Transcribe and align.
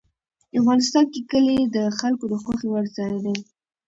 افغانستان 0.59 1.05
کې 1.13 1.21
کلي 1.31 1.57
د 1.75 1.77
خلکو 1.99 2.23
د 2.31 2.33
خوښې 2.43 2.67
وړ 2.69 2.85
ځای 2.97 3.15
دی. 3.23 3.35